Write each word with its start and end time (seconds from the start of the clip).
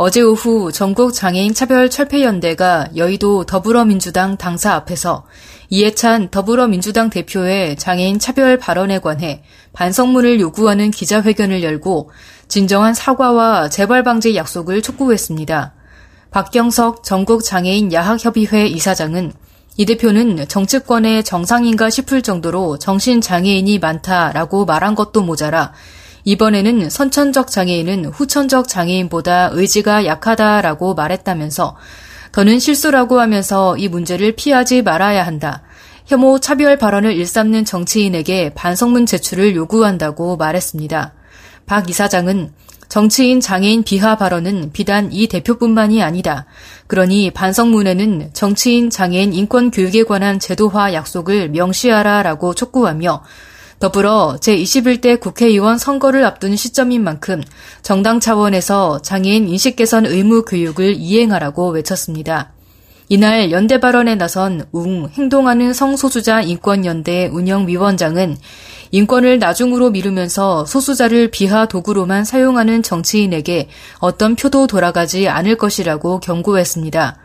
어제 0.00 0.20
오후 0.20 0.70
전국 0.70 1.12
장애인 1.12 1.54
차별 1.54 1.90
철폐연대가 1.90 2.86
여의도 2.94 3.46
더불어민주당 3.46 4.36
당사 4.36 4.74
앞에서 4.74 5.26
이해찬 5.70 6.28
더불어민주당 6.30 7.10
대표의 7.10 7.74
장애인 7.74 8.20
차별 8.20 8.58
발언에 8.58 9.00
관해 9.00 9.42
반성문을 9.72 10.38
요구하는 10.38 10.92
기자회견을 10.92 11.64
열고 11.64 12.12
진정한 12.46 12.94
사과와 12.94 13.70
재발 13.70 14.04
방지 14.04 14.36
약속을 14.36 14.82
촉구했습니다. 14.82 15.74
박경석 16.30 17.02
전국 17.02 17.42
장애인 17.42 17.92
야학협의회 17.92 18.68
이사장은 18.68 19.32
이 19.78 19.84
대표는 19.84 20.46
정치권의 20.46 21.24
정상인가 21.24 21.90
싶을 21.90 22.22
정도로 22.22 22.78
정신장애인이 22.78 23.80
많다라고 23.80 24.64
말한 24.64 24.94
것도 24.94 25.22
모자라 25.22 25.72
이번에는 26.28 26.90
선천적 26.90 27.50
장애인은 27.50 28.04
후천적 28.04 28.68
장애인보다 28.68 29.48
의지가 29.50 30.04
약하다라고 30.04 30.92
말했다면서 30.92 31.76
더는 32.32 32.58
실수라고 32.58 33.18
하면서 33.18 33.78
이 33.78 33.88
문제를 33.88 34.32
피하지 34.36 34.82
말아야 34.82 35.26
한다. 35.26 35.62
혐오 36.04 36.38
차별 36.38 36.76
발언을 36.76 37.14
일삼는 37.14 37.64
정치인에게 37.64 38.52
반성문 38.54 39.06
제출을 39.06 39.56
요구한다고 39.56 40.36
말했습니다. 40.36 41.14
박 41.64 41.88
이사장은 41.88 42.52
정치인 42.90 43.40
장애인 43.40 43.84
비하 43.84 44.16
발언은 44.16 44.72
비단 44.74 45.08
이 45.10 45.28
대표뿐만이 45.28 46.02
아니다. 46.02 46.44
그러니 46.88 47.30
반성문에는 47.30 48.30
정치인 48.34 48.90
장애인 48.90 49.32
인권 49.32 49.70
교육에 49.70 50.02
관한 50.02 50.38
제도화 50.38 50.92
약속을 50.92 51.48
명시하라라고 51.48 52.52
촉구하며 52.52 53.22
더불어 53.80 54.38
제21대 54.40 55.20
국회의원 55.20 55.78
선거를 55.78 56.24
앞둔 56.24 56.56
시점인 56.56 57.04
만큼 57.04 57.42
정당 57.82 58.18
차원에서 58.18 59.02
장애인 59.02 59.48
인식 59.48 59.76
개선 59.76 60.04
의무 60.04 60.44
교육을 60.44 60.94
이행하라고 60.94 61.70
외쳤습니다. 61.70 62.50
이날 63.08 63.52
연대 63.52 63.78
발언에 63.78 64.16
나선 64.16 64.66
웅 64.72 65.08
행동하는 65.12 65.72
성소수자 65.72 66.42
인권연대 66.42 67.30
운영위원장은 67.32 68.36
인권을 68.90 69.38
나중으로 69.38 69.90
미루면서 69.90 70.66
소수자를 70.66 71.30
비하 71.30 71.66
도구로만 71.66 72.24
사용하는 72.24 72.82
정치인에게 72.82 73.68
어떤 74.00 74.34
표도 74.34 74.66
돌아가지 74.66 75.28
않을 75.28 75.56
것이라고 75.56 76.20
경고했습니다. 76.20 77.16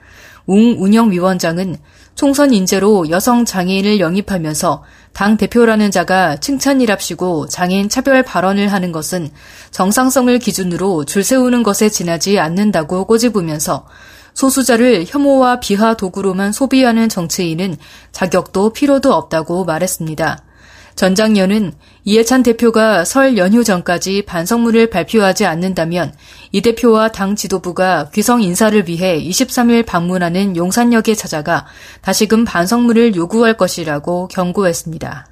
웅 0.45 0.75
운영위원장은 0.77 1.77
총선 2.15 2.53
인재로 2.53 3.09
여성 3.09 3.43
장애인을 3.43 3.99
영입하면서 3.99 4.83
당 5.13 5.37
대표라는 5.37 5.91
자가 5.91 6.37
칭찬이랍시고 6.37 7.47
장애인 7.47 7.89
차별 7.89 8.23
발언을 8.23 8.71
하는 8.71 8.91
것은 8.91 9.29
정상성을 9.71 10.37
기준으로 10.39 11.05
줄 11.05 11.23
세우는 11.23 11.63
것에 11.63 11.89
지나지 11.89 12.39
않는다고 12.39 13.05
꼬집으면서 13.05 13.85
소수자를 14.33 15.05
혐오와 15.07 15.59
비하 15.59 15.95
도구로만 15.95 16.51
소비하는 16.51 17.09
정치인은 17.09 17.77
자격도 18.11 18.73
필요도 18.73 19.13
없다고 19.13 19.65
말했습니다. 19.65 20.43
전장년은 20.95 21.73
이해찬 22.05 22.43
대표가 22.43 23.05
설 23.05 23.37
연휴 23.37 23.63
전까지 23.63 24.23
반성문을 24.23 24.89
발표하지 24.89 25.45
않는다면 25.45 26.13
이 26.51 26.61
대표와 26.61 27.11
당 27.11 27.35
지도부가 27.35 28.09
귀성 28.13 28.41
인사를 28.41 28.87
위해 28.87 29.21
23일 29.23 29.85
방문하는 29.85 30.55
용산역에 30.55 31.15
찾아가 31.15 31.65
다시금 32.01 32.45
반성문을 32.45 33.15
요구할 33.15 33.57
것이라고 33.57 34.27
경고했습니다. 34.27 35.27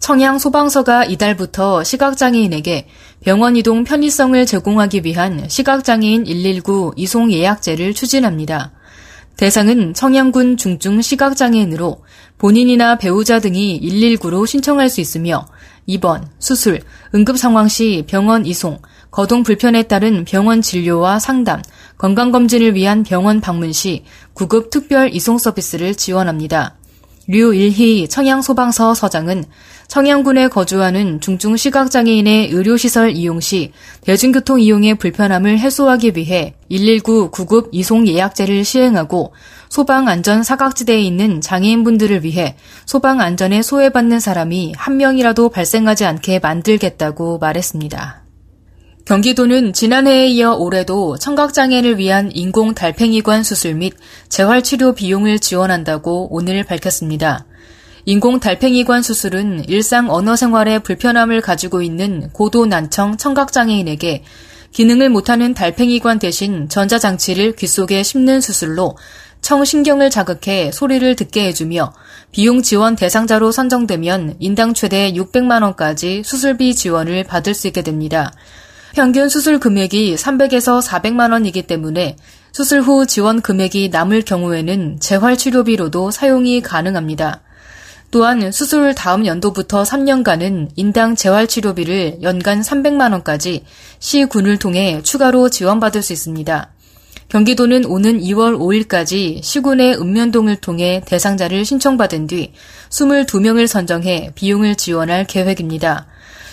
청양 0.00 0.38
소방서가 0.38 1.04
이달부터 1.04 1.84
시각장애인에게 1.84 2.88
병원 3.22 3.54
이동 3.54 3.84
편의성을 3.84 4.46
제공하기 4.46 5.02
위한 5.04 5.46
시각장애인 5.46 6.24
119 6.24 6.94
이송 6.96 7.30
예약제를 7.30 7.92
추진합니다. 7.92 8.72
대상은 9.40 9.94
청양군 9.94 10.58
중증 10.58 11.00
시각장애인으로 11.00 12.04
본인이나 12.36 12.98
배우자 12.98 13.40
등이 13.40 13.80
119로 13.82 14.46
신청할 14.46 14.90
수 14.90 15.00
있으며 15.00 15.46
입원, 15.86 16.28
수술, 16.38 16.80
응급 17.14 17.38
상황 17.38 17.66
시 17.66 18.04
병원 18.06 18.44
이송, 18.44 18.80
거동 19.10 19.42
불편에 19.42 19.84
따른 19.84 20.26
병원 20.26 20.60
진료와 20.60 21.20
상담, 21.20 21.62
건강검진을 21.96 22.74
위한 22.74 23.02
병원 23.02 23.40
방문 23.40 23.72
시 23.72 24.04
구급 24.34 24.68
특별 24.68 25.08
이송 25.14 25.38
서비스를 25.38 25.94
지원합니다. 25.94 26.76
류일희 27.26 28.08
청양소방서 28.08 28.92
서장은 28.92 29.44
청양군에 29.90 30.46
거주하는 30.46 31.20
중증 31.20 31.56
시각장애인의 31.56 32.50
의료시설 32.50 33.10
이용 33.16 33.40
시 33.40 33.72
대중교통 34.02 34.60
이용의 34.60 34.94
불편함을 34.94 35.58
해소하기 35.58 36.12
위해 36.14 36.54
119 36.70 37.32
구급 37.32 37.70
이송 37.72 38.06
예약제를 38.06 38.64
시행하고 38.64 39.32
소방 39.68 40.06
안전 40.06 40.44
사각지대에 40.44 41.00
있는 41.00 41.40
장애인분들을 41.40 42.22
위해 42.22 42.54
소방 42.86 43.20
안전에 43.20 43.62
소외받는 43.62 44.20
사람이 44.20 44.74
한 44.76 44.96
명이라도 44.96 45.48
발생하지 45.48 46.04
않게 46.04 46.38
만들겠다고 46.38 47.38
말했습니다. 47.38 48.22
경기도는 49.06 49.72
지난해에 49.72 50.28
이어 50.28 50.52
올해도 50.52 51.18
청각장애를 51.18 51.98
위한 51.98 52.30
인공 52.32 52.74
달팽이관 52.74 53.42
수술 53.42 53.74
및 53.74 53.94
재활치료 54.28 54.94
비용을 54.94 55.40
지원한다고 55.40 56.28
오늘 56.30 56.62
밝혔습니다. 56.62 57.44
인공 58.10 58.40
달팽이관 58.40 59.04
수술은 59.04 59.68
일상 59.68 60.10
언어 60.10 60.34
생활에 60.34 60.80
불편함을 60.80 61.40
가지고 61.42 61.80
있는 61.80 62.28
고도 62.32 62.66
난청 62.66 63.16
청각장애인에게 63.16 64.24
기능을 64.72 65.10
못하는 65.10 65.54
달팽이관 65.54 66.18
대신 66.18 66.68
전자장치를 66.68 67.54
귀 67.54 67.68
속에 67.68 68.02
심는 68.02 68.40
수술로 68.40 68.96
청신경을 69.42 70.10
자극해 70.10 70.72
소리를 70.72 71.14
듣게 71.14 71.44
해주며 71.44 71.92
비용 72.32 72.62
지원 72.62 72.96
대상자로 72.96 73.52
선정되면 73.52 74.38
인당 74.40 74.74
최대 74.74 75.12
600만 75.12 75.62
원까지 75.62 76.24
수술비 76.24 76.74
지원을 76.74 77.22
받을 77.22 77.54
수 77.54 77.68
있게 77.68 77.82
됩니다. 77.82 78.32
평균 78.92 79.28
수술 79.28 79.60
금액이 79.60 80.16
300에서 80.16 80.84
400만 80.84 81.30
원이기 81.30 81.62
때문에 81.68 82.16
수술 82.50 82.80
후 82.80 83.06
지원 83.06 83.40
금액이 83.40 83.90
남을 83.90 84.22
경우에는 84.22 84.98
재활치료비로도 84.98 86.10
사용이 86.10 86.60
가능합니다. 86.60 87.42
또한 88.10 88.50
수술 88.50 88.94
다음 88.94 89.24
연도부터 89.24 89.84
3년간은 89.84 90.70
인당 90.74 91.14
재활치료비를 91.14 92.22
연간 92.22 92.60
300만 92.60 93.12
원까지 93.12 93.64
시군을 94.00 94.58
통해 94.58 95.00
추가로 95.02 95.48
지원받을 95.48 96.02
수 96.02 96.12
있습니다. 96.12 96.70
경기도는 97.28 97.84
오는 97.84 98.18
2월 98.18 98.58
5일까지 98.58 99.40
시군의 99.40 99.94
읍면동을 100.00 100.56
통해 100.56 101.00
대상자를 101.06 101.64
신청받은 101.64 102.26
뒤 102.26 102.52
22명을 102.88 103.68
선정해 103.68 104.32
비용을 104.34 104.74
지원할 104.74 105.24
계획입니다. 105.26 106.06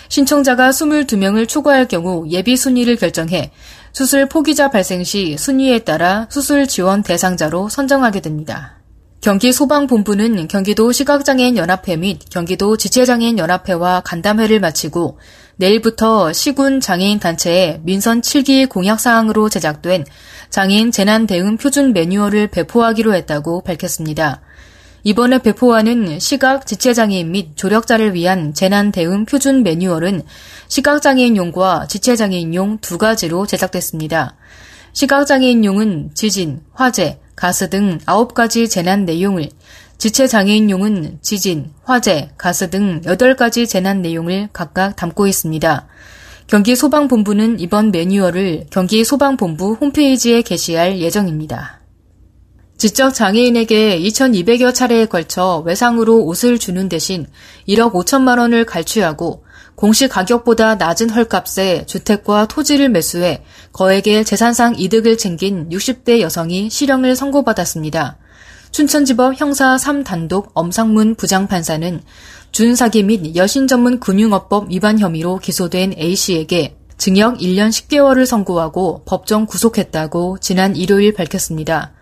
신청자가 0.08 0.70
22명을 0.70 1.48
초과할 1.48 1.88
경우 1.88 2.24
예비 2.30 2.56
순위를 2.56 2.94
결정해 2.94 3.50
수술 3.92 4.26
포기자 4.26 4.70
발생 4.70 5.02
시 5.02 5.36
순위에 5.36 5.80
따라 5.80 6.28
수술 6.30 6.68
지원 6.68 7.02
대상자로 7.02 7.68
선정하게 7.68 8.20
됩니다. 8.20 8.77
경기 9.20 9.52
소방본부는 9.52 10.46
경기도 10.46 10.92
시각장애인 10.92 11.56
연합회 11.56 11.96
및 11.96 12.20
경기도 12.30 12.76
지체장애인 12.76 13.38
연합회와 13.38 14.02
간담회를 14.04 14.60
마치고 14.60 15.18
내일부터 15.56 16.32
시군 16.32 16.78
장애인 16.80 17.18
단체에 17.18 17.80
민선 17.82 18.20
7기 18.20 18.68
공약 18.68 19.00
사항으로 19.00 19.48
제작된 19.48 20.04
장애인 20.50 20.92
재난 20.92 21.26
대응 21.26 21.56
표준 21.56 21.92
매뉴얼을 21.92 22.46
배포하기로 22.46 23.12
했다고 23.12 23.62
밝혔습니다. 23.62 24.40
이번에 25.02 25.38
배포하는 25.38 26.20
시각 26.20 26.64
지체장애인 26.64 27.32
및 27.32 27.56
조력자를 27.56 28.14
위한 28.14 28.54
재난 28.54 28.92
대응 28.92 29.24
표준 29.24 29.64
매뉴얼은 29.64 30.22
시각장애인용과 30.68 31.88
지체장애인용 31.88 32.78
두 32.78 32.98
가지로 32.98 33.46
제작됐습니다. 33.46 34.36
시각장애인용은 34.92 36.10
지진, 36.14 36.60
화재, 36.72 37.18
가스 37.38 37.70
등 37.70 37.98
9가지 37.98 38.68
재난 38.68 39.04
내용을, 39.04 39.48
지체장애인용은 39.98 41.20
지진, 41.22 41.70
화재, 41.84 42.30
가스 42.36 42.68
등 42.68 43.00
8가지 43.02 43.68
재난 43.68 44.02
내용을 44.02 44.48
각각 44.52 44.96
담고 44.96 45.28
있습니다. 45.28 45.86
경기 46.48 46.74
소방본부는 46.74 47.60
이번 47.60 47.92
매뉴얼을 47.92 48.66
경기 48.72 49.04
소방본부 49.04 49.74
홈페이지에 49.80 50.42
게시할 50.42 50.98
예정입니다. 50.98 51.78
지적 52.76 53.14
장애인에게 53.14 54.00
2200여 54.00 54.74
차례에 54.74 55.06
걸쳐 55.06 55.62
외상으로 55.64 56.24
옷을 56.24 56.58
주는 56.58 56.88
대신 56.88 57.24
1억 57.68 57.92
5천만 57.92 58.40
원을 58.40 58.66
갈취하고 58.66 59.44
공시 59.78 60.08
가격보다 60.08 60.74
낮은 60.74 61.08
헐값에 61.08 61.86
주택과 61.86 62.48
토지를 62.48 62.88
매수해 62.88 63.44
거액의 63.72 64.24
재산상 64.24 64.74
이득을 64.76 65.16
챙긴 65.16 65.68
60대 65.68 66.18
여성이 66.18 66.68
실형을 66.68 67.14
선고받았습니다. 67.14 68.18
춘천지법 68.72 69.40
형사 69.40 69.76
3단독 69.76 70.48
엄상문 70.54 71.14
부장판사는 71.14 72.02
준사기 72.50 73.04
및 73.04 73.36
여신 73.36 73.68
전문 73.68 74.00
금융업법 74.00 74.68
위반 74.68 74.98
혐의로 74.98 75.38
기소된 75.38 75.94
A씨에게 75.96 76.76
징역 76.96 77.38
1년 77.38 77.68
10개월을 77.68 78.26
선고하고 78.26 79.02
법정 79.04 79.46
구속했다고 79.46 80.38
지난 80.40 80.74
일요일 80.74 81.14
밝혔습니다. 81.14 81.92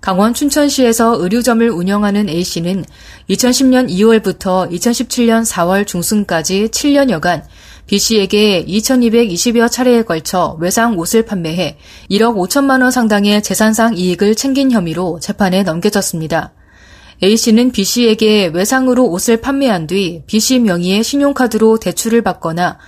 강원 0.00 0.32
춘천시에서 0.32 1.22
의류점을 1.22 1.68
운영하는 1.68 2.30
A씨는 2.30 2.86
2010년 3.28 3.90
2월부터 3.90 4.70
2017년 4.70 5.44
4월 5.44 5.86
중순까지 5.86 6.68
7년여간 6.68 7.42
B씨에게 7.86 8.64
2220여 8.66 9.70
차례에 9.70 10.02
걸쳐 10.02 10.56
외상 10.58 10.96
옷을 10.96 11.26
판매해 11.26 11.76
1억 12.10 12.34
5천만 12.36 12.82
원 12.82 12.90
상당의 12.90 13.42
재산상 13.42 13.98
이익을 13.98 14.36
챙긴 14.36 14.70
혐의로 14.70 15.20
재판에 15.20 15.64
넘겨졌습니다. 15.64 16.54
A씨는 17.22 17.70
B씨에게 17.72 18.52
외상으로 18.54 19.04
옷을 19.04 19.36
판매한 19.42 19.86
뒤 19.86 20.22
B씨 20.26 20.60
명의의 20.60 21.04
신용카드로 21.04 21.78
대출을 21.78 22.22
받거나 22.22 22.78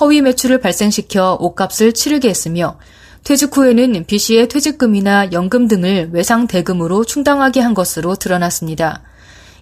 허위 0.00 0.22
매출을 0.22 0.58
발생시켜 0.58 1.36
옷값을 1.38 1.92
치르게 1.92 2.30
했으며 2.30 2.78
퇴직 3.24 3.56
후에는 3.56 4.04
B씨의 4.06 4.48
퇴직금이나 4.48 5.30
연금 5.30 5.68
등을 5.68 6.10
외상 6.12 6.48
대금으로 6.48 7.04
충당하게 7.04 7.60
한 7.60 7.72
것으로 7.72 8.16
드러났습니다. 8.16 9.02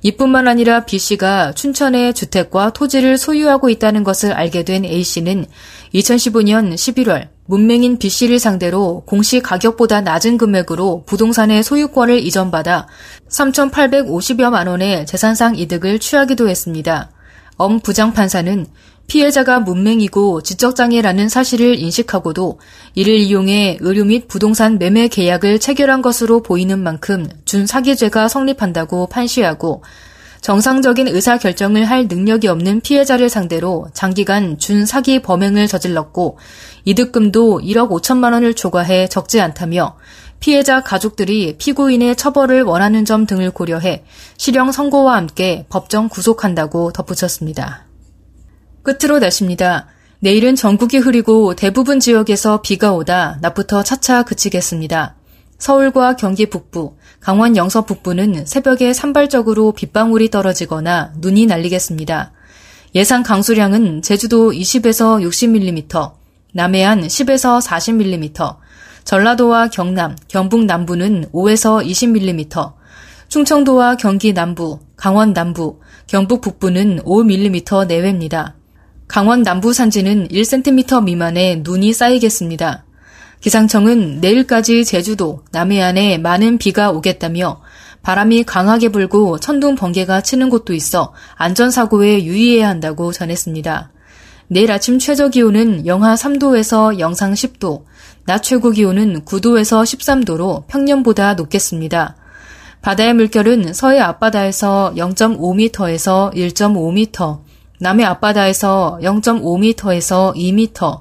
이뿐만 0.02 0.48
아니라 0.48 0.86
B씨가 0.86 1.52
춘천의 1.52 2.14
주택과 2.14 2.72
토지를 2.72 3.18
소유하고 3.18 3.68
있다는 3.68 4.02
것을 4.02 4.32
알게 4.32 4.64
된 4.64 4.86
A씨는 4.86 5.44
2015년 5.92 6.72
11월 6.72 7.28
문맹인 7.44 7.98
B씨를 7.98 8.38
상대로 8.38 9.02
공시 9.04 9.40
가격보다 9.40 10.00
낮은 10.00 10.38
금액으로 10.38 11.04
부동산의 11.04 11.62
소유권을 11.62 12.20
이전받아 12.20 12.86
3,850여만 13.28 14.68
원의 14.68 15.04
재산상 15.04 15.56
이득을 15.56 15.98
취하기도 15.98 16.48
했습니다. 16.48 17.10
엄 17.56 17.78
부장판사는 17.80 18.66
피해자가 19.10 19.58
문맹이고 19.58 20.40
지적장애라는 20.42 21.28
사실을 21.28 21.76
인식하고도 21.80 22.60
이를 22.94 23.14
이용해 23.14 23.78
의료 23.80 24.04
및 24.04 24.28
부동산 24.28 24.78
매매 24.78 25.08
계약을 25.08 25.58
체결한 25.58 26.00
것으로 26.00 26.44
보이는 26.44 26.78
만큼 26.78 27.28
준사기죄가 27.44 28.28
성립한다고 28.28 29.08
판시하고 29.08 29.82
정상적인 30.42 31.08
의사 31.08 31.38
결정을 31.38 31.86
할 31.86 32.06
능력이 32.06 32.46
없는 32.46 32.82
피해자를 32.82 33.28
상대로 33.28 33.88
장기간 33.94 34.58
준사기 34.58 35.22
범행을 35.22 35.66
저질렀고 35.66 36.38
이득금도 36.84 37.62
1억 37.64 37.90
5천만 37.90 38.32
원을 38.32 38.54
초과해 38.54 39.08
적지 39.08 39.40
않다며 39.40 39.96
피해자 40.38 40.84
가족들이 40.84 41.56
피고인의 41.58 42.14
처벌을 42.14 42.62
원하는 42.62 43.04
점 43.04 43.26
등을 43.26 43.50
고려해 43.50 44.04
실형 44.36 44.70
선고와 44.70 45.16
함께 45.16 45.66
법정 45.68 46.08
구속한다고 46.08 46.92
덧붙였습니다. 46.92 47.89
끝으로 48.82 49.18
날씨입니다. 49.18 49.86
내일은 50.20 50.54
전국이 50.54 50.98
흐리고 50.98 51.54
대부분 51.54 52.00
지역에서 52.00 52.60
비가 52.62 52.92
오다 52.92 53.38
낮부터 53.40 53.82
차차 53.82 54.22
그치겠습니다. 54.24 55.16
서울과 55.58 56.16
경기 56.16 56.46
북부, 56.46 56.96
강원 57.20 57.56
영서 57.56 57.84
북부는 57.84 58.46
새벽에 58.46 58.92
산발적으로 58.92 59.72
빗방울이 59.72 60.30
떨어지거나 60.30 61.12
눈이 61.18 61.46
날리겠습니다. 61.46 62.32
예상 62.94 63.22
강수량은 63.22 64.02
제주도 64.02 64.50
20에서 64.50 65.22
60mm, 65.22 66.12
남해안 66.54 67.02
10에서 67.02 67.62
40mm, 67.62 68.56
전라도와 69.04 69.68
경남, 69.68 70.16
경북 70.28 70.64
남부는 70.64 71.26
5에서 71.32 71.86
20mm, 71.86 72.72
충청도와 73.28 73.96
경기 73.96 74.32
남부, 74.32 74.80
강원 74.96 75.32
남부, 75.32 75.80
경북 76.06 76.40
북부는 76.40 77.00
5mm 77.04 77.86
내외입니다. 77.86 78.56
강원 79.10 79.42
남부 79.42 79.72
산지는 79.72 80.28
1cm 80.28 81.02
미만의 81.02 81.62
눈이 81.64 81.92
쌓이겠습니다. 81.92 82.84
기상청은 83.40 84.20
내일까지 84.20 84.84
제주도, 84.84 85.42
남해안에 85.50 86.18
많은 86.18 86.58
비가 86.58 86.92
오겠다며 86.92 87.60
바람이 88.02 88.44
강하게 88.44 88.90
불고 88.90 89.40
천둥 89.40 89.74
번개가 89.74 90.20
치는 90.20 90.48
곳도 90.48 90.74
있어 90.74 91.12
안전사고에 91.34 92.22
유의해야 92.22 92.68
한다고 92.68 93.10
전했습니다. 93.10 93.90
내일 94.46 94.70
아침 94.70 95.00
최저 95.00 95.28
기온은 95.28 95.88
영하 95.88 96.14
3도에서 96.14 97.00
영상 97.00 97.32
10도, 97.32 97.82
낮 98.26 98.44
최고 98.44 98.70
기온은 98.70 99.24
9도에서 99.24 99.82
13도로 99.82 100.68
평년보다 100.68 101.34
높겠습니다. 101.34 102.14
바다의 102.80 103.14
물결은 103.14 103.72
서해 103.72 103.98
앞바다에서 103.98 104.94
0.5m에서 104.96 106.32
1.5m, 106.32 107.49
남해 107.80 108.04
앞바다에서 108.04 109.00
0.5m에서 109.02 110.34
2m, 110.34 111.00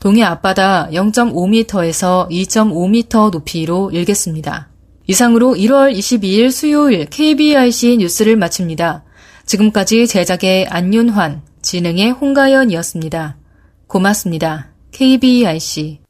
동해 0.00 0.22
앞바다 0.22 0.88
0.5m에서 0.90 2.28
2.5m 2.30 3.30
높이로 3.30 3.90
일겠습니다. 3.90 4.68
이상으로 5.06 5.54
1월 5.54 5.94
22일 5.94 6.50
수요일 6.50 7.06
KBIC 7.06 7.98
뉴스를 7.98 8.36
마칩니다. 8.36 9.04
지금까지 9.44 10.06
제작의 10.06 10.66
안윤환, 10.68 11.42
진행의 11.60 12.12
홍가연이었습니다. 12.12 13.36
고맙습니다. 13.86 14.72
KBIC 14.92 16.03